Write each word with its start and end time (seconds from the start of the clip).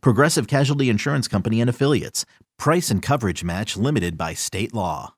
Progressive 0.00 0.46
Casualty 0.46 0.88
Insurance 0.88 1.28
Company 1.28 1.60
and 1.60 1.70
Affiliates. 1.70 2.24
Price 2.58 2.90
and 2.90 3.02
coverage 3.02 3.44
match 3.44 3.76
limited 3.76 4.16
by 4.16 4.34
state 4.34 4.74
law. 4.74 5.14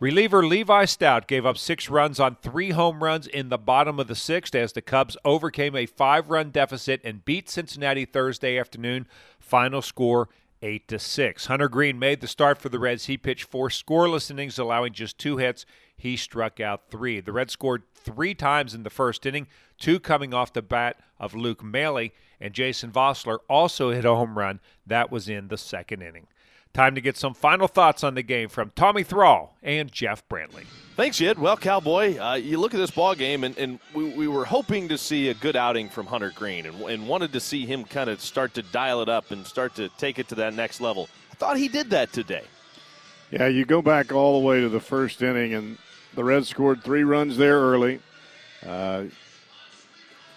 Reliever 0.00 0.44
Levi 0.44 0.86
Stout 0.86 1.28
gave 1.28 1.46
up 1.46 1.56
six 1.56 1.88
runs 1.88 2.18
on 2.18 2.36
three 2.42 2.70
home 2.70 3.02
runs 3.02 3.28
in 3.28 3.48
the 3.48 3.56
bottom 3.56 4.00
of 4.00 4.08
the 4.08 4.16
sixth 4.16 4.54
as 4.54 4.72
the 4.72 4.82
Cubs 4.82 5.16
overcame 5.24 5.76
a 5.76 5.86
five 5.86 6.30
run 6.30 6.50
deficit 6.50 7.00
and 7.04 7.24
beat 7.24 7.48
Cincinnati 7.48 8.04
Thursday 8.04 8.58
afternoon. 8.58 9.06
Final 9.38 9.80
score 9.80 10.28
eight 10.64 10.88
to 10.88 10.98
six. 10.98 11.46
Hunter 11.46 11.68
Greene 11.68 11.98
made 11.98 12.20
the 12.20 12.26
start 12.26 12.58
for 12.58 12.70
the 12.70 12.78
Reds. 12.78 13.04
He 13.04 13.18
pitched 13.18 13.44
four 13.44 13.68
scoreless 13.68 14.30
innings, 14.30 14.58
allowing 14.58 14.94
just 14.94 15.18
two 15.18 15.36
hits. 15.36 15.66
He 15.96 16.16
struck 16.16 16.58
out 16.58 16.90
three. 16.90 17.20
The 17.20 17.32
Reds 17.32 17.52
scored 17.52 17.82
three 17.94 18.34
times 18.34 18.74
in 18.74 18.82
the 18.82 18.90
first 18.90 19.26
inning, 19.26 19.46
two 19.78 20.00
coming 20.00 20.32
off 20.32 20.52
the 20.52 20.62
bat 20.62 20.98
of 21.20 21.34
Luke 21.34 21.62
Maile, 21.62 22.08
and 22.40 22.54
Jason 22.54 22.90
Vosler 22.90 23.38
also 23.48 23.90
hit 23.90 24.04
a 24.04 24.14
home 24.14 24.38
run. 24.38 24.58
That 24.86 25.12
was 25.12 25.28
in 25.28 25.48
the 25.48 25.58
second 25.58 26.02
inning. 26.02 26.26
Time 26.74 26.96
to 26.96 27.00
get 27.00 27.16
some 27.16 27.34
final 27.34 27.68
thoughts 27.68 28.02
on 28.02 28.16
the 28.16 28.22
game 28.24 28.48
from 28.48 28.72
Tommy 28.74 29.04
Thrall 29.04 29.54
and 29.62 29.92
Jeff 29.92 30.28
Brantley. 30.28 30.64
Thanks, 30.96 31.18
Jed. 31.18 31.38
Well, 31.38 31.56
Cowboy, 31.56 32.18
uh, 32.18 32.34
you 32.34 32.58
look 32.58 32.74
at 32.74 32.78
this 32.78 32.90
ball 32.90 33.14
game, 33.14 33.44
and, 33.44 33.56
and 33.56 33.78
we, 33.94 34.10
we, 34.10 34.26
were 34.26 34.44
hoping 34.44 34.88
to 34.88 34.98
see 34.98 35.28
a 35.28 35.34
good 35.34 35.54
outing 35.54 35.88
from 35.88 36.06
Hunter 36.06 36.32
Greene 36.34 36.66
and, 36.66 36.80
and 36.82 37.06
wanted 37.06 37.32
to 37.32 37.38
see 37.38 37.64
him 37.64 37.84
kind 37.84 38.10
of 38.10 38.20
start 38.20 38.54
to 38.54 38.62
dial 38.62 39.02
it 39.02 39.08
up 39.08 39.30
and 39.30 39.46
start 39.46 39.76
to 39.76 39.88
take 39.90 40.18
it 40.18 40.26
to 40.28 40.34
that 40.34 40.54
next 40.54 40.80
level. 40.80 41.08
I 41.30 41.36
thought 41.36 41.56
he 41.58 41.68
did 41.68 41.90
that 41.90 42.12
today. 42.12 42.42
Yeah, 43.30 43.46
you 43.46 43.64
go 43.64 43.80
back 43.80 44.12
all 44.12 44.40
the 44.40 44.44
way 44.44 44.60
to 44.60 44.68
the 44.68 44.80
first 44.80 45.22
inning, 45.22 45.54
and 45.54 45.78
the 46.14 46.24
Reds 46.24 46.48
scored 46.48 46.82
three 46.82 47.04
runs 47.04 47.36
there 47.36 47.60
early. 47.60 48.00
Uh, 48.66 49.04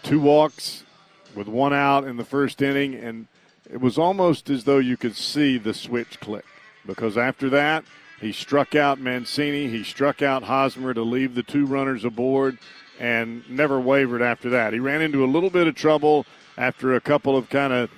two 0.04 0.20
walks 0.20 0.84
with 1.34 1.48
one 1.48 1.74
out 1.74 2.04
in 2.04 2.16
the 2.16 2.26
first 2.26 2.62
inning, 2.62 2.94
and 2.94 3.26
it 3.70 3.82
was 3.82 3.98
almost 3.98 4.50
as 4.50 4.64
though 4.64 4.78
you 4.78 4.98
could 4.98 5.16
see 5.16 5.58
the 5.58 5.74
switch 5.74 6.20
click 6.20 6.46
because 6.86 7.18
after 7.18 7.50
that, 7.50 7.84
he 8.20 8.32
struck 8.32 8.74
out 8.74 9.00
Mancini, 9.00 9.68
he 9.68 9.84
struck 9.84 10.22
out 10.22 10.44
Hosmer 10.44 10.94
to 10.94 11.04
leave 11.04 11.36
the 11.36 11.44
two 11.44 11.66
runners 11.66 12.04
aboard, 12.04 12.58
and 13.00 13.48
never 13.50 13.80
wavered 13.80 14.24
after 14.24 14.50
that. 14.50 14.74
He 14.74 14.80
ran 14.80 15.02
into 15.02 15.24
a 15.24 15.28
little 15.28 15.52
bit 15.52 15.68
of 15.68 15.76
trouble 15.76 16.26
after 16.58 16.96
a 16.96 17.02
couple 17.02 17.38
of 17.38 17.50
kind 17.50 17.72
of 17.72 17.92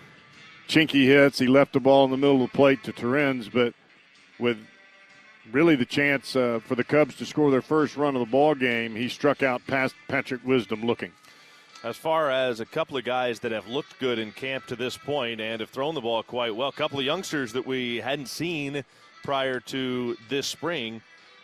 chinky 0.67 1.05
hits. 1.05 1.39
He 1.39 1.47
left 1.47 1.71
the 1.71 1.79
ball 1.79 2.03
in 2.03 2.11
the 2.11 2.17
middle 2.17 2.43
of 2.43 2.51
the 2.51 2.57
plate 2.57 2.83
to 2.83 2.91
Torrens, 2.91 3.47
but 3.47 3.73
with 4.39 4.57
really 5.53 5.75
the 5.75 5.85
chance 5.85 6.35
uh, 6.35 6.59
for 6.65 6.75
the 6.75 6.83
Cubs 6.83 7.15
to 7.15 7.25
score 7.25 7.49
their 7.49 7.61
first 7.61 7.95
run 7.95 8.15
of 8.15 8.19
the 8.19 8.31
ball 8.31 8.55
game, 8.55 8.95
he 8.95 9.07
struck 9.07 9.41
out 9.41 9.65
past 9.67 9.95
Patrick 10.09 10.43
Wisdom 10.45 10.83
looking 10.83 11.13
as 11.83 11.95
far 11.95 12.29
as 12.29 12.59
a 12.59 12.65
couple 12.65 12.97
of 12.97 13.05
guys 13.05 13.39
that 13.39 13.51
have 13.51 13.67
looked 13.67 13.99
good 13.99 14.19
in 14.19 14.31
camp 14.31 14.65
to 14.67 14.75
this 14.75 14.97
point 14.97 15.39
and 15.39 15.61
have 15.61 15.69
thrown 15.69 15.95
the 15.95 16.01
ball 16.01 16.23
quite 16.23 16.55
well. 16.55 16.67
A 16.67 16.73
couple 16.73 16.99
of 16.99 17.05
youngsters 17.05 17.53
that 17.53 17.65
we 17.65 17.97
hadn't 17.97 18.27
seen 18.27 18.83
prior 19.23 19.59
to 19.61 20.17
this 20.27 20.47
spring. 20.47 21.01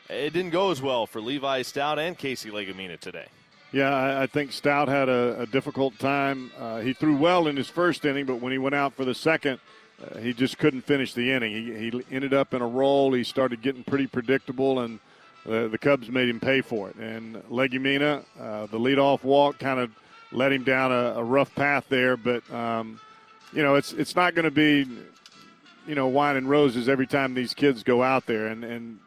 It 0.09 0.33
didn't 0.33 0.51
go 0.51 0.71
as 0.71 0.81
well 0.81 1.07
for 1.07 1.21
Levi 1.21 1.61
Stout 1.61 1.99
and 1.99 2.17
Casey 2.17 2.49
Legumina 2.49 2.99
today. 2.99 3.27
Yeah, 3.71 4.21
I 4.21 4.27
think 4.27 4.51
Stout 4.51 4.87
had 4.87 5.09
a, 5.09 5.41
a 5.41 5.45
difficult 5.45 5.97
time. 5.99 6.51
Uh, 6.57 6.79
he 6.79 6.93
threw 6.93 7.15
well 7.15 7.47
in 7.47 7.57
his 7.57 7.67
first 7.67 8.05
inning, 8.05 8.25
but 8.25 8.39
when 8.39 8.51
he 8.51 8.57
went 8.57 8.75
out 8.75 8.93
for 8.93 9.03
the 9.05 9.15
second, 9.15 9.59
uh, 10.01 10.19
he 10.19 10.33
just 10.33 10.57
couldn't 10.57 10.81
finish 10.81 11.13
the 11.13 11.31
inning. 11.31 11.51
He, 11.51 11.89
he 11.89 12.03
ended 12.11 12.33
up 12.33 12.53
in 12.53 12.61
a 12.61 12.67
roll. 12.67 13.13
He 13.13 13.23
started 13.23 13.61
getting 13.61 13.83
pretty 13.83 14.07
predictable, 14.07 14.79
and 14.81 14.99
uh, 15.45 15.67
the 15.67 15.77
Cubs 15.77 16.09
made 16.09 16.29
him 16.29 16.39
pay 16.39 16.61
for 16.61 16.89
it. 16.89 16.95
And 16.95 17.35
Legumina, 17.49 18.23
uh, 18.39 18.65
the 18.67 18.79
leadoff 18.79 19.23
walk, 19.23 19.59
kind 19.59 19.79
of– 19.79 19.91
led 20.31 20.51
him 20.51 20.63
down 20.63 20.91
a, 20.91 21.13
a 21.17 21.23
rough 21.23 21.53
path 21.55 21.85
there. 21.89 22.17
But 22.17 22.49
um, 22.51 22.99
you 23.53 23.63
know, 23.63 23.75
it's 23.75 23.93
it's 23.93 24.15
not 24.15 24.35
going 24.35 24.45
to 24.45 24.51
be 24.51 24.87
you 25.87 25.95
know 25.95 26.07
wine 26.07 26.35
and 26.35 26.49
roses 26.49 26.89
every 26.89 27.07
time 27.07 27.33
these 27.33 27.53
kids 27.53 27.83
go 27.83 28.03
out 28.03 28.25
there, 28.25 28.47
and 28.47 28.63
and 28.63 28.99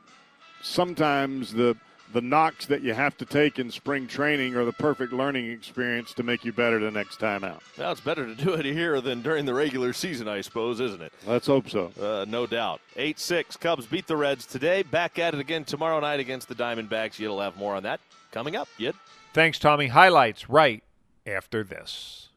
sometimes 0.62 1.52
the 1.52 1.76
the 2.12 2.20
knocks 2.20 2.66
that 2.66 2.82
you 2.82 2.94
have 2.94 3.16
to 3.18 3.26
take 3.26 3.58
in 3.58 3.70
spring 3.70 4.06
training 4.06 4.54
are 4.56 4.64
the 4.64 4.72
perfect 4.72 5.12
learning 5.12 5.50
experience 5.50 6.14
to 6.14 6.22
make 6.22 6.44
you 6.44 6.52
better 6.52 6.78
the 6.78 6.90
next 6.90 7.18
time 7.18 7.44
out. 7.44 7.62
Well, 7.76 7.92
it's 7.92 8.00
better 8.00 8.24
to 8.26 8.34
do 8.34 8.54
it 8.54 8.64
here 8.64 9.00
than 9.00 9.20
during 9.20 9.44
the 9.44 9.52
regular 9.52 9.92
season, 9.92 10.26
I 10.26 10.40
suppose, 10.40 10.80
isn't 10.80 11.02
it? 11.02 11.12
Let's 11.26 11.46
hope 11.46 11.68
so. 11.68 11.92
Uh, 12.00 12.24
no 12.26 12.46
doubt. 12.46 12.80
8 12.96 13.18
6 13.18 13.56
Cubs 13.58 13.86
beat 13.86 14.06
the 14.06 14.16
Reds 14.16 14.46
today. 14.46 14.82
Back 14.82 15.18
at 15.18 15.34
it 15.34 15.40
again 15.40 15.64
tomorrow 15.64 16.00
night 16.00 16.20
against 16.20 16.48
the 16.48 16.54
Diamondbacks. 16.54 17.18
You'll 17.18 17.40
have 17.40 17.56
more 17.56 17.74
on 17.74 17.82
that 17.82 18.00
coming 18.32 18.56
up. 18.56 18.68
Yet. 18.78 18.94
Thanks, 19.34 19.58
Tommy. 19.58 19.88
Highlights 19.88 20.48
right 20.48 20.82
after 21.28 21.62
this. 21.62 22.28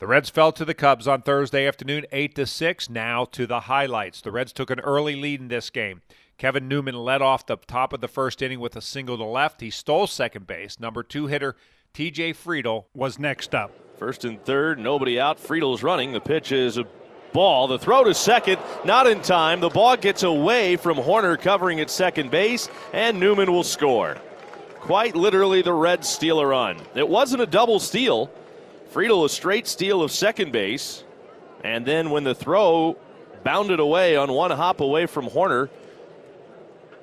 The 0.00 0.08
Reds 0.08 0.28
fell 0.28 0.52
to 0.52 0.64
the 0.64 0.74
Cubs 0.74 1.08
on 1.08 1.22
Thursday 1.22 1.66
afternoon 1.66 2.04
8 2.12 2.34
to 2.34 2.46
6. 2.46 2.90
Now 2.90 3.24
to 3.26 3.46
the 3.46 3.60
highlights. 3.60 4.20
The 4.20 4.32
Reds 4.32 4.52
took 4.52 4.70
an 4.70 4.80
early 4.80 5.16
lead 5.16 5.40
in 5.40 5.48
this 5.48 5.70
game. 5.70 6.02
Kevin 6.36 6.68
Newman 6.68 6.96
led 6.96 7.22
off 7.22 7.46
the 7.46 7.56
top 7.56 7.92
of 7.92 8.00
the 8.00 8.08
first 8.08 8.42
inning 8.42 8.60
with 8.60 8.76
a 8.76 8.82
single 8.82 9.16
to 9.16 9.24
left. 9.24 9.60
He 9.60 9.70
stole 9.70 10.06
second 10.06 10.46
base. 10.46 10.80
Number 10.80 11.02
2 11.02 11.28
hitter 11.28 11.54
TJ 11.94 12.34
Friedl 12.34 12.86
was 12.92 13.18
next 13.18 13.54
up. 13.54 13.70
First 13.96 14.24
and 14.24 14.44
third, 14.44 14.78
nobody 14.80 15.18
out. 15.20 15.38
Friedl's 15.38 15.84
running. 15.84 16.12
The 16.12 16.20
pitch 16.20 16.50
is 16.50 16.76
a 16.76 16.84
ball. 17.34 17.66
The 17.66 17.78
throw 17.78 18.04
to 18.04 18.14
second, 18.14 18.58
not 18.86 19.06
in 19.06 19.20
time. 19.20 19.60
The 19.60 19.68
ball 19.68 19.98
gets 19.98 20.22
away 20.22 20.76
from 20.76 20.96
Hoerner 20.96 21.38
covering 21.38 21.80
at 21.80 21.90
second 21.90 22.30
base, 22.30 22.70
and 22.94 23.20
Newman 23.20 23.52
will 23.52 23.64
score. 23.64 24.16
Quite 24.80 25.14
literally, 25.14 25.60
the 25.60 25.74
Reds 25.74 26.08
steal 26.08 26.40
a 26.40 26.46
run. 26.46 26.78
It 26.94 27.06
wasn't 27.06 27.42
a 27.42 27.46
double 27.46 27.78
steal. 27.78 28.30
Friedl 28.90 29.24
a 29.24 29.28
straight 29.28 29.66
steal 29.66 30.02
of 30.02 30.12
second 30.12 30.52
base, 30.52 31.04
and 31.64 31.84
then 31.84 32.10
when 32.10 32.24
the 32.24 32.34
throw 32.34 32.96
bounded 33.42 33.80
away 33.80 34.16
on 34.16 34.32
one 34.32 34.52
hop 34.52 34.80
away 34.80 35.06
from 35.06 35.26
Hoerner, 35.26 35.68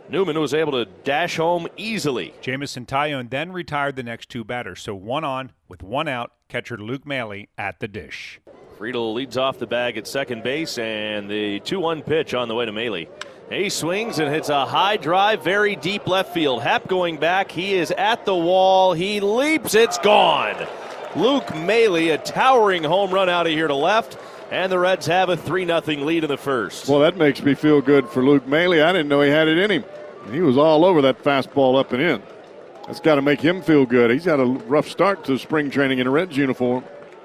Newman 0.10 0.40
was 0.40 0.54
able 0.54 0.74
to 0.74 0.86
dash 0.86 1.38
home 1.38 1.68
easily. 1.78 2.34
Jameson 2.42 2.86
Taillon 2.86 3.30
then 3.30 3.52
retired 3.54 3.96
the 3.96 4.04
next 4.04 4.30
two 4.30 4.44
batters, 4.44 4.82
so 4.82 4.94
one 4.94 5.24
on 5.24 5.52
with 5.70 5.82
one 5.82 6.10
out, 6.10 6.34
catcher 6.50 6.78
Luke 6.78 7.06
Maile 7.06 7.46
at 7.58 7.80
the 7.80 7.88
dish. 7.88 8.41
Friedl 8.82 9.14
leads 9.14 9.38
off 9.38 9.60
the 9.60 9.68
bag 9.68 9.96
at 9.98 10.08
second 10.08 10.42
base, 10.42 10.80
and 10.80 11.30
the 11.30 11.60
2 11.60 11.80
1 11.80 12.02
pitch 12.02 12.34
on 12.34 12.48
the 12.48 12.56
way 12.56 12.66
to 12.66 12.72
Maile. 12.72 13.06
He 13.48 13.70
swings 13.70 14.18
and 14.18 14.34
hits 14.34 14.50
a 14.50 14.66
high 14.66 14.98
drive, 14.98 15.44
very 15.44 15.76
deep 15.76 16.08
left 16.08 16.34
field. 16.34 16.64
Happ 16.64 16.88
going 16.88 17.18
back. 17.18 17.52
He 17.52 17.76
is 17.76 17.92
at 17.92 18.26
the 18.26 18.36
wall. 18.36 18.94
He 18.94 19.20
leaps. 19.20 19.76
It's 19.76 20.00
gone. 20.00 20.68
Luke 21.16 21.56
Maile, 21.58 22.12
a 22.12 22.18
towering 22.18 22.84
home 22.84 23.12
run 23.12 23.30
out 23.30 23.46
of 23.46 23.54
here 23.54 23.68
to 23.68 23.76
left. 23.76 24.18
And 24.50 24.72
the 24.72 24.80
Reds 24.80 25.06
have 25.06 25.30
a 25.30 25.38
3 25.38 25.68
0 25.68 25.82
lead 26.04 26.24
in 26.24 26.30
the 26.32 26.36
first. 26.36 26.88
Well, 26.88 27.02
that 27.02 27.18
makes 27.18 27.44
me 27.44 27.54
feel 27.54 27.82
good 27.82 28.10
for 28.10 28.26
Luke 28.26 28.48
Maile. 28.48 28.84
I 28.84 28.92
didn't 28.94 29.10
know 29.10 29.22
he 29.22 29.30
had 29.30 29.48
it 29.48 29.60
in 29.60 29.70
him. 29.70 29.86
He 30.32 30.40
was 30.40 30.58
all 30.58 30.86
over 30.86 31.04
that 31.04 31.22
fastball 31.22 31.80
up 31.80 31.94
and 31.94 32.02
in. 32.02 32.24
That's 32.88 33.00
got 33.00 33.16
to 33.16 33.22
make 33.22 33.42
him 33.42 33.62
feel 33.62 33.86
good. 33.86 34.10
He's 34.10 34.26
had 34.26 34.40
a 34.40 34.46
rough 34.46 34.88
start 34.90 35.24
to 35.26 35.38
spring 35.38 35.70
training 35.70 36.00
in 36.00 36.08
a 36.08 36.10
Reds 36.10 36.36
uniform. 36.36 36.84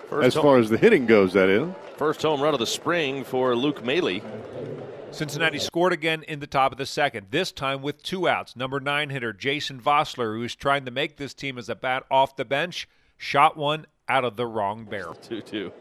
First 0.08 0.26
as 0.26 0.34
home, 0.34 0.42
far 0.42 0.58
as 0.58 0.70
the 0.70 0.78
hitting 0.78 1.06
goes, 1.06 1.32
that 1.32 1.48
is. 1.48 1.68
First 1.96 2.22
home 2.22 2.40
run 2.40 2.54
of 2.54 2.60
the 2.60 2.66
spring 2.66 3.24
for 3.24 3.56
Luke 3.56 3.84
Maile. 3.84 4.20
Cincinnati 5.10 5.58
scored 5.58 5.92
again 5.92 6.22
in 6.24 6.40
the 6.40 6.46
top 6.46 6.72
of 6.72 6.78
the 6.78 6.86
second, 6.86 7.28
this 7.30 7.50
time 7.50 7.82
with 7.82 8.02
two 8.02 8.28
outs. 8.28 8.54
Number 8.54 8.78
nine 8.80 9.10
hitter 9.10 9.32
Jason 9.32 9.80
Vosler, 9.80 10.36
who 10.36 10.42
is 10.44 10.54
trying 10.54 10.84
to 10.84 10.90
make 10.90 11.16
this 11.16 11.32
team 11.32 11.58
as 11.58 11.68
a 11.68 11.74
bat 11.74 12.04
off 12.10 12.36
the 12.36 12.44
bench, 12.44 12.88
shot 13.16 13.56
one 13.56 13.86
out 14.08 14.24
of 14.24 14.36
the 14.36 14.46
wrong 14.46 14.84
barrel. 14.84 15.14
2 15.14 15.40
2. 15.40 15.72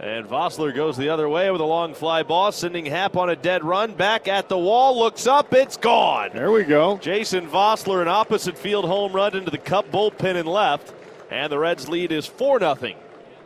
And 0.00 0.26
Vosler 0.26 0.72
goes 0.72 0.96
the 0.96 1.08
other 1.08 1.28
way 1.28 1.50
with 1.50 1.60
a 1.60 1.64
long 1.64 1.92
fly 1.92 2.22
ball, 2.22 2.52
sending 2.52 2.86
Happ 2.86 3.16
on 3.16 3.30
a 3.30 3.34
dead 3.34 3.64
run. 3.64 3.94
Back 3.94 4.28
at 4.28 4.48
the 4.48 4.58
wall, 4.58 4.96
looks 4.96 5.26
up, 5.26 5.52
it's 5.52 5.76
gone. 5.76 6.30
There 6.34 6.52
we 6.52 6.62
go. 6.62 6.98
Jason 6.98 7.48
Vosler, 7.48 8.00
an 8.00 8.08
opposite 8.08 8.56
field 8.56 8.84
home 8.84 9.12
run 9.12 9.34
into 9.34 9.50
the 9.50 9.58
Cub 9.58 9.86
bullpen 9.90 10.36
and 10.36 10.48
left. 10.48 10.94
And 11.30 11.50
the 11.50 11.58
Reds' 11.58 11.88
lead 11.88 12.12
is 12.12 12.26
4 12.26 12.60
0. 12.60 12.94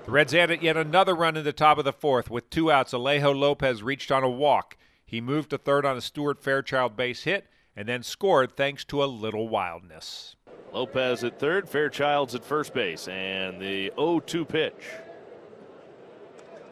The 0.04 0.10
Reds 0.10 0.34
added 0.34 0.62
yet 0.62 0.76
another 0.76 1.14
run 1.14 1.36
in 1.36 1.44
the 1.44 1.52
top 1.52 1.78
of 1.78 1.84
the 1.84 1.92
fourth. 1.92 2.28
With 2.28 2.50
two 2.50 2.72
outs, 2.72 2.92
Alejo 2.92 3.38
Lopez 3.38 3.82
reached 3.82 4.10
on 4.10 4.24
a 4.24 4.28
walk. 4.28 4.76
He 5.06 5.20
moved 5.20 5.50
to 5.50 5.58
third 5.58 5.86
on 5.86 5.96
a 5.96 6.00
Stuart 6.00 6.42
Fairchild 6.42 6.96
base 6.96 7.22
hit 7.22 7.46
and 7.76 7.88
then 7.88 8.02
scored 8.02 8.56
thanks 8.56 8.84
to 8.86 9.02
a 9.02 9.06
little 9.06 9.48
wildness. 9.48 10.34
Lopez 10.72 11.22
at 11.22 11.38
third, 11.38 11.68
Fairchild's 11.68 12.34
at 12.34 12.44
first 12.44 12.74
base, 12.74 13.06
and 13.08 13.60
the 13.60 13.92
0 13.94 14.20
2 14.20 14.44
pitch. 14.44 14.84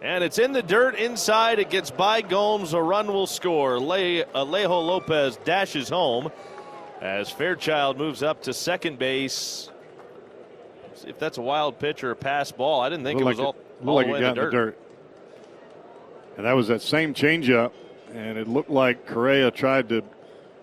And 0.02 0.24
it's 0.24 0.38
in 0.38 0.52
the 0.52 0.62
dirt 0.62 0.94
inside. 0.96 1.58
It 1.58 1.68
gets 1.68 1.90
by 1.90 2.22
Gomes. 2.22 2.72
A 2.72 2.82
run 2.82 3.08
will 3.08 3.26
score. 3.26 3.78
Le- 3.78 4.24
Alejo 4.24 4.86
Lopez 4.86 5.36
dashes 5.44 5.90
home 5.90 6.32
as 7.02 7.30
Fairchild 7.30 7.98
moves 7.98 8.22
up 8.22 8.42
to 8.42 8.54
second 8.54 8.98
base. 8.98 9.70
See 11.00 11.08
if 11.08 11.18
that's 11.18 11.38
a 11.38 11.42
wild 11.42 11.78
pitch 11.78 12.04
or 12.04 12.10
a 12.10 12.16
pass 12.16 12.52
ball. 12.52 12.80
I 12.80 12.90
didn't 12.90 13.04
think 13.04 13.20
Looked 13.20 13.24
it 13.24 13.28
was 13.28 13.38
like 13.38 13.46
all, 13.46 13.52
it, 13.52 13.86
all 13.86 13.94
looked 13.94 14.06
the 14.06 14.12
way 14.12 14.18
it 14.18 14.22
in 14.22 14.28
got 14.28 14.34
the 14.34 14.40
in 14.42 14.46
the 14.46 14.50
dirt. 14.50 14.76
dirt. 14.76 14.78
And 16.36 16.46
that 16.46 16.52
was 16.52 16.68
that 16.68 16.82
same 16.82 17.14
changeup, 17.14 17.72
and 18.12 18.38
it 18.38 18.48
looked 18.48 18.70
like 18.70 19.06
Correa 19.06 19.50
tried 19.50 19.88
to 19.90 20.02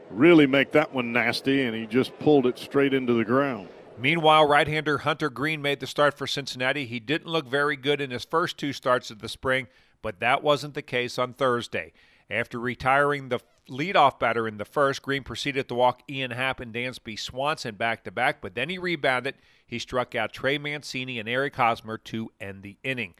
really 0.09 0.47
make 0.47 0.71
that 0.71 0.93
one 0.93 1.11
nasty, 1.11 1.63
and 1.63 1.75
he 1.75 1.85
just 1.85 2.17
pulled 2.19 2.45
it 2.45 2.57
straight 2.57 2.93
into 2.93 3.13
the 3.13 3.25
ground. 3.25 3.67
Meanwhile, 3.99 4.47
right 4.47 4.67
hander 4.67 4.99
Hunter 4.99 5.29
Greene 5.29 5.61
made 5.61 5.79
the 5.79 5.87
start 5.87 6.15
for 6.17 6.27
Cincinnati. 6.27 6.85
He 6.85 6.99
didn't 6.99 7.27
look 7.31 7.47
very 7.47 7.75
good 7.75 7.99
in 7.99 8.11
his 8.11 8.25
first 8.25 8.57
two 8.57 8.73
starts 8.73 9.09
of 9.09 9.19
the 9.19 9.29
spring, 9.29 9.67
but 10.03 10.19
that 10.19 10.43
wasn't 10.43 10.75
the 10.75 10.83
case 10.83 11.17
on 11.17 11.33
Thursday. 11.33 11.93
After 12.29 12.59
retiring 12.59 13.29
the 13.29 13.39
leadoff 13.69 14.19
batter 14.19 14.47
in 14.47 14.57
the 14.57 14.65
first, 14.65 15.01
Greene 15.01 15.23
proceeded 15.23 15.67
to 15.67 15.75
walk 15.75 16.01
Ian 16.09 16.31
Happ 16.31 16.59
and 16.59 16.73
Dansby 16.73 17.19
Swanson 17.19 17.75
back 17.75 18.03
to 18.03 18.11
back, 18.11 18.41
but 18.41 18.55
then 18.55 18.69
he 18.69 18.77
rebounded. 18.77 19.35
He 19.65 19.79
struck 19.79 20.15
out 20.15 20.33
Trey 20.33 20.57
Mancini 20.57 21.19
and 21.19 21.27
Eric 21.27 21.55
Hosmer 21.55 21.97
to 21.99 22.31
end 22.39 22.63
the 22.63 22.77
inning. 22.83 23.13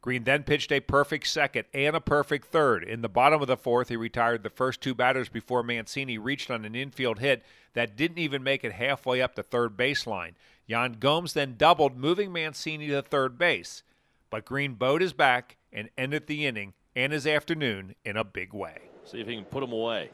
Greene 0.00 0.24
then 0.24 0.42
pitched 0.42 0.72
a 0.72 0.80
perfect 0.80 1.28
second 1.28 1.64
and 1.72 1.94
a 1.94 2.00
perfect 2.00 2.48
third. 2.48 2.82
In 2.82 3.02
the 3.02 3.08
bottom 3.08 3.40
of 3.40 3.46
the 3.46 3.56
fourth, 3.56 3.88
he 3.88 3.96
retired 3.96 4.42
the 4.42 4.50
first 4.50 4.80
two 4.80 4.96
batters 4.96 5.28
before 5.28 5.62
Mancini 5.62 6.18
reached 6.18 6.50
on 6.50 6.64
an 6.64 6.74
infield 6.74 7.20
hit 7.20 7.44
that 7.74 7.96
didn't 7.96 8.18
even 8.18 8.42
make 8.42 8.64
it 8.64 8.72
halfway 8.72 9.22
up 9.22 9.36
the 9.36 9.44
third 9.44 9.76
baseline. 9.76 10.32
Yan 10.66 10.94
Gomes 10.94 11.34
then 11.34 11.54
doubled, 11.56 11.96
moving 11.96 12.32
Mancini 12.32 12.88
to 12.88 13.02
third 13.02 13.38
base. 13.38 13.84
But 14.28 14.44
Greene 14.44 14.74
bowed 14.74 15.02
his 15.02 15.12
back 15.12 15.56
and 15.72 15.88
ended 15.96 16.26
the 16.26 16.46
inning 16.46 16.74
and 16.96 17.12
his 17.12 17.26
afternoon 17.26 17.94
in 18.04 18.16
a 18.16 18.24
big 18.24 18.52
way. 18.52 18.91
See 19.04 19.20
if 19.20 19.26
he 19.26 19.34
can 19.34 19.44
put 19.44 19.62
him 19.62 19.72
away. 19.72 20.10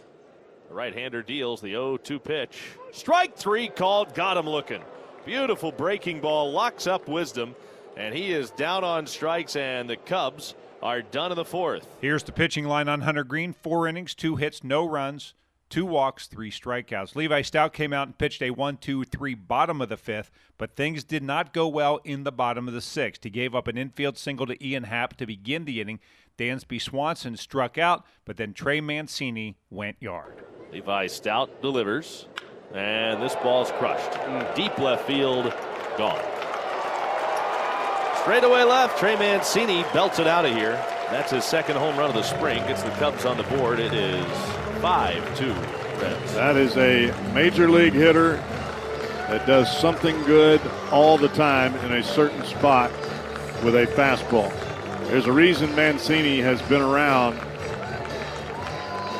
The 0.69 0.75
right 0.75 0.94
hander 0.94 1.23
deals 1.23 1.61
the 1.61 1.70
0 1.70 1.96
2 1.96 2.19
pitch. 2.19 2.61
Strike 2.93 3.37
three 3.37 3.69
called, 3.69 4.14
got 4.14 4.37
him 4.37 4.49
looking. 4.49 4.82
Beautiful 5.25 5.73
breaking 5.73 6.20
ball, 6.20 6.52
locks 6.52 6.87
up 6.87 7.08
Wisdom, 7.08 7.55
and 7.96 8.14
he 8.14 8.32
is 8.32 8.50
down 8.50 8.85
on 8.85 9.06
strikes, 9.06 9.56
and 9.56 9.88
the 9.88 9.96
Cubs 9.96 10.55
are 10.82 11.02
done 11.02 11.32
in 11.32 11.37
the 11.37 11.44
fourth. 11.44 11.87
Here's 12.00 12.23
the 12.23 12.32
pitching 12.32 12.64
line 12.64 12.88
on 12.88 13.02
Hunter 13.02 13.25
Greene 13.25 13.52
four 13.52 13.87
innings, 13.87 14.14
two 14.14 14.37
hits, 14.37 14.62
no 14.62 14.88
runs, 14.88 15.35
two 15.69 15.87
walks, 15.87 16.26
three 16.26 16.50
strikeouts. 16.50 17.17
Levi 17.17 17.43
Stout 17.43 17.73
came 17.73 17.93
out 17.93 18.08
and 18.08 18.19
pitched 18.19 18.43
a 18.43 18.50
1 18.50 18.76
2 18.79 19.05
3 19.05 19.35
bottom 19.35 19.81
of 19.81 19.88
the 19.88 19.96
fifth, 19.96 20.31
but 20.56 20.76
things 20.76 21.05
did 21.05 21.23
not 21.23 21.52
go 21.52 21.67
well 21.69 22.00
in 22.05 22.25
the 22.25 22.32
bottom 22.32 22.69
of 22.69 22.75
the 22.75 22.81
sixth. 22.81 23.25
He 23.25 23.31
gave 23.31 23.55
up 23.55 23.69
an 23.69 23.79
infield 23.79 24.19
single 24.19 24.46
to 24.46 24.67
Ian 24.67 24.85
Happ 24.85 25.17
to 25.17 25.26
begin 25.26 25.64
the 25.64 25.81
inning. 25.81 26.00
Dansby 26.38 26.81
Swanson 26.81 27.37
struck 27.37 27.76
out, 27.76 28.05
but 28.25 28.37
then 28.37 28.55
Trey 28.55 28.81
Mancini 28.81 29.56
went 29.70 29.96
yard. 30.00 30.44
Levi 30.73 31.08
Stout 31.08 31.61
delivers, 31.61 32.26
and 32.73 33.20
this 33.20 33.35
ball's 33.37 33.73
crushed. 33.73 34.12
Deep 34.55 34.79
left 34.79 35.06
field, 35.06 35.52
gone. 35.96 36.23
Straight 38.23 38.44
away 38.44 38.62
left, 38.62 38.99
Trey 38.99 39.17
Mancini 39.17 39.82
belts 39.93 40.19
it 40.19 40.26
out 40.26 40.44
of 40.44 40.55
here. 40.55 40.73
That's 41.11 41.32
his 41.32 41.44
second 41.44 41.76
home 41.76 41.96
run 41.96 42.11
of 42.11 42.14
the 42.14 42.23
spring. 42.23 42.62
Gets 42.67 42.82
the 42.82 42.90
Cubs 42.90 43.25
on 43.25 43.38
the 43.38 43.43
board. 43.44 43.81
It 43.81 43.94
is 43.94 44.26
5 44.81 45.37
2 45.37 45.52
Reds. 46.00 46.35
That 46.35 46.56
is 46.56 46.76
a 46.76 47.11
major 47.32 47.70
league 47.70 47.94
hitter 47.94 48.37
that 49.29 49.46
does 49.46 49.75
something 49.79 50.23
good 50.25 50.61
all 50.93 51.17
the 51.17 51.29
time 51.29 51.75
in 51.76 51.94
a 51.94 52.02
certain 52.02 52.44
spot 52.44 52.90
with 53.64 53.75
a 53.75 53.87
fastball. 53.96 54.52
There's 55.08 55.25
a 55.25 55.32
reason 55.32 55.75
Mancini 55.75 56.38
has 56.40 56.60
been 56.62 56.82
around. 56.82 57.40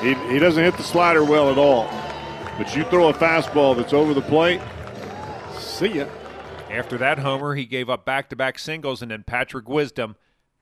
He, 0.03 0.13
he 0.31 0.39
doesn't 0.39 0.63
hit 0.63 0.77
the 0.77 0.83
slider 0.83 1.25
well 1.25 1.51
at 1.51 1.57
all. 1.57 1.89
But 2.59 2.77
you 2.77 2.85
throw 2.85 3.09
a 3.09 3.15
fastball 3.15 3.75
that's 3.75 3.95
over 3.95 4.13
the 4.13 4.21
plate, 4.21 4.61
see 5.59 5.95
ya. 5.95 6.07
After 6.71 6.99
that 6.99 7.19
homer, 7.21 7.55
he 7.55 7.65
gave 7.65 7.89
up 7.89 8.05
back 8.05 8.29
to 8.29 8.37
back 8.37 8.59
singles, 8.59 9.01
and 9.01 9.11
then 9.11 9.25
Patrick 9.27 9.67
Wisdom 9.67 10.17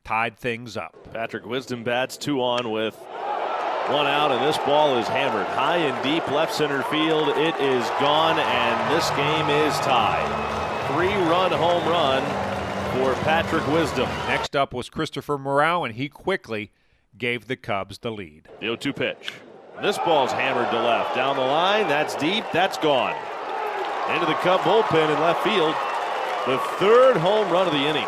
tied 0.05 0.38
things 0.38 0.76
up. 0.76 0.94
Patrick 1.12 1.44
Wisdom 1.44 1.82
bats 1.82 2.17
two 2.17 2.40
on 2.40 2.70
with 2.70 2.94
one 3.88 4.06
out, 4.06 4.31
and 4.31 4.44
this 4.44 4.58
ball 4.58 4.96
is 4.96 5.08
hammered 5.08 5.46
high 5.49 5.79
and 5.79 6.05
deep 6.05 6.31
left 6.31 6.55
center 6.55 6.82
field. 6.84 7.31
It 7.31 7.56
is 7.56 7.84
gone, 7.99 8.38
and 8.38 8.94
this 8.94 9.11
game 9.11 9.49
is 9.67 9.75
tied. 9.81 10.93
Three 10.93 11.14
run 11.29 11.50
home 11.50 11.84
run 11.88 12.45
for 12.96 13.14
Patrick 13.25 13.66
Wisdom. 13.69 14.08
Next 14.26 14.56
up 14.56 14.72
was 14.72 14.88
Christopher 14.88 15.37
Morel, 15.37 15.84
and 15.84 15.94
he 15.94 16.08
quickly 16.08 16.72
gave 17.19 17.46
the 17.46 17.56
Cubs 17.56 17.98
the 17.98 18.10
lead. 18.10 18.48
The 18.60 18.66
0 18.66 18.76
2 18.76 18.93
pitch. 18.94 19.32
This 19.82 19.98
ball's 19.98 20.32
hammered 20.32 20.70
to 20.70 20.81
left. 20.81 21.14
Down 21.14 21.37
the 21.37 21.43
line, 21.43 21.88
that's 21.88 22.14
deep, 22.14 22.44
that's 22.52 22.78
gone. 22.78 23.14
Into 24.14 24.25
the 24.25 24.34
Cub 24.34 24.60
bullpen 24.60 25.14
in 25.14 25.20
left 25.20 25.44
field. 25.44 25.75
The 26.46 26.58
third 26.78 27.19
home 27.19 27.50
run 27.50 27.66
of 27.66 27.75
the 27.75 27.81
inning. 27.81 28.06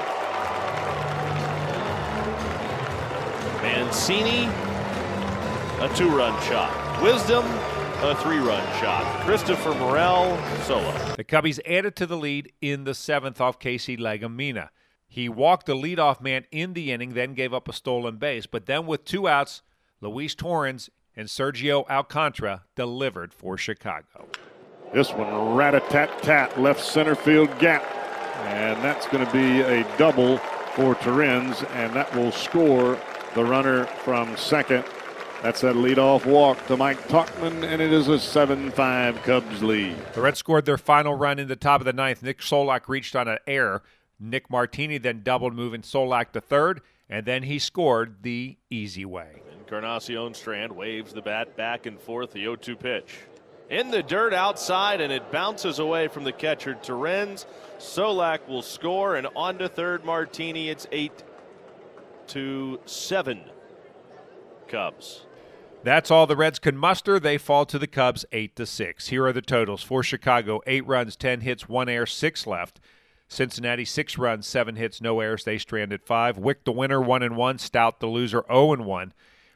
Mancini, 3.61 4.46
a 5.81 5.93
two 5.94 6.08
run 6.08 6.40
shot. 6.44 7.02
Wisdom, 7.02 7.44
a 8.00 8.15
three 8.17 8.39
run 8.39 8.65
shot. 8.81 9.25
Christopher 9.25 9.75
Morel, 9.75 10.39
solo. 10.62 10.93
The 11.17 11.25
Cubbies 11.25 11.59
added 11.67 11.97
to 11.97 12.06
the 12.06 12.17
lead 12.17 12.53
in 12.61 12.85
the 12.85 12.95
seventh 12.95 13.41
off 13.41 13.59
Casey 13.59 13.97
Legumina. 13.97 14.69
He 15.09 15.29
walked 15.29 15.67
the 15.67 15.75
leadoff 15.75 16.21
man 16.21 16.45
in 16.53 16.75
the 16.75 16.93
inning, 16.93 17.15
then 17.15 17.35
gave 17.35 17.53
up 17.53 17.67
a 17.69 17.73
stolen 17.73 18.17
base. 18.17 18.47
But 18.47 18.67
then, 18.67 18.87
with 18.87 19.05
two 19.05 19.27
outs, 19.27 19.62
Luis 20.00 20.35
Torrens 20.37 20.91
and 21.17 21.27
Sergio 21.29 21.89
Alcantara 21.89 22.65
delivered 22.77 23.35
for 23.35 23.59
Chicago. 23.59 24.29
This 24.93 25.11
one, 25.12 25.56
rat 25.56 25.75
a 25.75 25.81
tat 25.81 26.23
tat, 26.23 26.61
left 26.61 26.85
center 26.85 27.17
field 27.17 27.59
gap. 27.59 27.83
And 28.45 28.83
that's 28.85 29.09
going 29.09 29.27
to 29.27 29.33
be 29.33 29.62
a 29.62 29.85
double 29.99 30.39
for 30.75 30.95
Torrens, 30.97 31.65
and 31.73 31.93
that 31.95 32.15
will 32.15 32.31
score 32.31 32.97
the 33.35 33.45
runner 33.45 33.87
from 33.87 34.37
second. 34.37 34.85
That's 35.43 35.61
that 35.61 35.76
leadoff 35.76 36.26
walk 36.26 36.67
to 36.67 36.76
Mike 36.76 36.99
Tauchman, 37.06 37.62
and 37.62 37.81
it 37.81 37.93
is 37.93 38.08
a 38.08 38.19
7 38.19 38.73
5 38.73 39.23
Cubs 39.23 39.62
lead. 39.62 39.96
The 40.14 40.20
Reds 40.20 40.40
scored 40.40 40.64
their 40.64 40.76
final 40.76 41.14
run 41.14 41.38
in 41.38 41.46
the 41.46 41.55
top 41.55 41.81
of 41.81 41.85
the 41.85 41.93
ninth. 41.93 42.25
Nick 42.25 42.40
Solak 42.40 42.88
reached 42.88 43.14
on 43.14 43.29
an 43.29 43.38
error. 43.46 43.85
Nick 44.19 44.50
Martini 44.50 44.99
then 44.99 45.23
doubled, 45.23 45.55
moving 45.55 45.82
Solak 45.82 46.32
to 46.32 46.40
third, 46.40 46.81
and 47.08 47.25
then 47.25 47.44
he 47.44 47.61
scored 47.61 48.16
the 48.23 48.57
easy 48.68 49.04
way. 49.04 49.42
Encarnacion 49.61 50.35
Strand 50.35 50.73
waves 50.73 51.12
the 51.12 51.23
bat 51.23 51.57
back 51.57 51.87
and 51.87 52.00
forth, 52.00 52.33
the 52.33 52.40
0 52.40 52.57
2 52.57 52.75
pitch. 52.75 53.18
In 53.71 53.92
the 53.92 54.02
dirt 54.02 54.35
outside, 54.35 55.00
and 55.00 55.12
it 55.12 55.30
bounces 55.30 55.78
away 55.78 56.09
from 56.09 56.25
the 56.25 56.33
catcher. 56.33 56.75
Torrens. 56.75 57.47
Solak 57.78 58.49
will 58.49 58.62
score, 58.62 59.14
and 59.14 59.28
on 59.37 59.59
to 59.59 59.68
third 59.68 60.04
Martini. 60.04 60.68
It's 60.68 60.88
8 60.90 61.12
to 62.28 62.80
7 62.87 63.40
Cubs. 64.66 65.26
That's 65.88 66.11
all 66.11 66.26
the 66.26 66.37
Reds 66.37 66.59
can 66.59 66.76
muster. 66.76 67.18
They 67.18 67.38
fall 67.38 67.64
to 67.64 67.78
the 67.78 67.87
Cubs 67.87 68.26
8 68.30 68.54
to 68.57 68.66
6. 68.66 69.09
Here 69.09 69.25
are 69.25 69.33
the 69.33 69.40
totals. 69.40 69.83
For 69.83 70.02
Chicago, 70.02 70.61
8 70.66 70.87
runs, 70.87 71.16
10 71.16 71.40
hits, 71.40 71.66
1 71.66 71.88
air, 71.88 72.04
6 72.04 72.47
left. 72.47 72.78
Cincinnati, 73.26 73.87
6 73.87 74.18
runs, 74.18 74.47
7 74.47 74.76
hits, 74.76 75.00
no 75.00 75.21
errors. 75.21 75.45
They 75.45 75.57
stranded 75.57 76.02
5. 76.02 76.37
Wick 76.37 76.64
the 76.64 76.73
winner, 76.73 77.00
1 77.00 77.23
and 77.23 77.38
1. 77.38 77.57
Stout 77.57 78.00
the 78.00 78.07
loser, 78.07 78.45
0 78.49 78.75
and 78.75 78.85
1. 78.85 79.14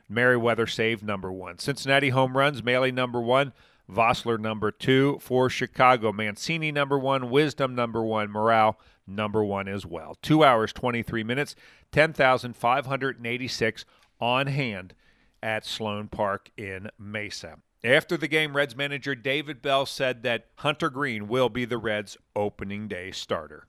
Merryweather 0.09 0.67
saved 0.67 1.05
number 1.05 1.31
1. 1.31 1.59
Cincinnati 1.59 2.09
home 2.09 2.35
runs, 2.35 2.63
Maile 2.63 2.91
number 2.91 3.21
1. 3.21 3.53
Vosler 3.91 4.41
number 4.41 4.71
2. 4.71 5.19
For 5.21 5.51
Chicago, 5.51 6.13
Mancini 6.13 6.73
number 6.73 6.99
1. 6.99 7.29
Wisdom 7.29 7.75
number 7.75 8.03
1. 8.03 8.31
Morel 8.31 8.79
number 9.07 9.45
1 9.45 9.69
as 9.69 9.85
well. 9.85 10.17
2 10.23 10.43
hours, 10.43 10.73
23 10.73 11.23
minutes, 11.25 11.55
10,586 11.91 13.85
on 14.19 14.47
hand 14.47 14.95
at 15.43 15.67
Sloan 15.67 16.09
Park 16.09 16.51
in 16.57 16.89
Mesa. 16.99 17.59
After 17.85 18.17
the 18.17 18.29
game, 18.29 18.57
Reds 18.57 18.77
manager 18.77 19.15
David 19.15 19.61
Bell 19.61 19.87
said 19.87 20.23
that 20.23 20.47
Hunter 20.57 20.89
Greene 20.89 21.27
will 21.27 21.49
be 21.49 21.65
the 21.65 21.79
Reds' 21.79 22.17
opening 22.37 22.87
day 22.87 23.11
starter. 23.11 23.67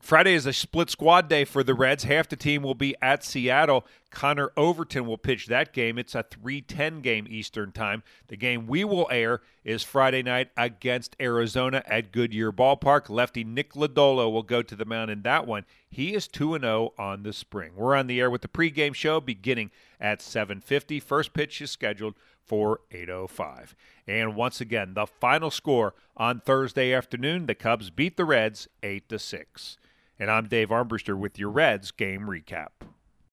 Friday 0.00 0.32
is 0.32 0.46
a 0.46 0.52
split 0.52 0.88
squad 0.88 1.28
day 1.28 1.44
for 1.44 1.62
the 1.62 1.74
Reds. 1.74 2.04
Half 2.04 2.30
the 2.30 2.36
team 2.36 2.62
will 2.62 2.74
be 2.74 2.96
at 3.02 3.22
Seattle. 3.22 3.86
Connor 4.10 4.50
Overton 4.56 5.06
will 5.06 5.18
pitch 5.18 5.46
that 5.46 5.72
game. 5.72 5.98
It's 5.98 6.14
a 6.14 6.24
3:10 6.24 7.00
game 7.02 7.26
Eastern 7.28 7.70
Time. 7.70 8.02
The 8.26 8.36
game 8.36 8.66
we 8.66 8.82
will 8.82 9.06
air 9.10 9.40
is 9.62 9.84
Friday 9.84 10.22
night 10.22 10.50
against 10.56 11.14
Arizona 11.20 11.84
at 11.86 12.12
Goodyear 12.12 12.50
Ballpark. 12.50 13.08
Lefty 13.10 13.44
Nick 13.44 13.74
Lodolo 13.74 14.32
will 14.32 14.42
go 14.42 14.62
to 14.62 14.74
the 14.74 14.86
mound 14.86 15.10
in 15.10 15.22
that 15.22 15.46
one. 15.46 15.64
He 15.88 16.14
is 16.14 16.26
2 16.26 16.58
0 16.58 16.94
on 16.98 17.22
the 17.22 17.34
spring. 17.34 17.72
We're 17.76 17.94
on 17.94 18.06
the 18.06 18.20
air 18.20 18.30
with 18.30 18.42
the 18.42 18.48
pregame 18.48 18.94
show 18.94 19.20
beginning 19.20 19.70
at 20.00 20.22
7:50. 20.22 20.98
First 20.98 21.34
pitch 21.34 21.60
is 21.60 21.70
scheduled 21.70 22.16
for 22.42 22.80
8:05. 22.90 23.76
And 24.08 24.34
once 24.34 24.62
again, 24.62 24.94
the 24.94 25.06
final 25.06 25.50
score 25.50 25.94
on 26.16 26.40
Thursday 26.40 26.92
afternoon, 26.92 27.46
the 27.46 27.54
Cubs 27.54 27.90
beat 27.90 28.16
the 28.16 28.24
Reds 28.24 28.66
8 28.82 29.08
to 29.10 29.18
6. 29.18 29.76
And 30.20 30.30
I'm 30.30 30.48
Dave 30.48 30.68
Armbruster 30.68 31.16
with 31.16 31.38
your 31.38 31.48
Reds 31.48 31.92
game 31.92 32.26
recap. 32.26 32.66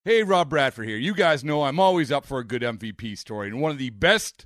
Hey, 0.06 0.24
Rob 0.24 0.50
Bradford 0.50 0.88
here. 0.88 0.96
You 0.96 1.13
guys 1.13 1.44
know 1.44 1.63
I'm 1.63 1.82
always 1.82 2.13
up 2.13 2.25
for 2.25 2.39
a 2.39 2.46
good 2.46 2.62
MVP 2.62 3.17
story, 3.17 3.50
and 3.50 3.60
one 3.60 3.72
of 3.72 3.77
the 3.77 3.89
best 3.89 4.46